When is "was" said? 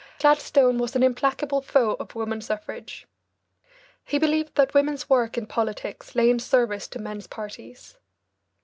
0.79-0.95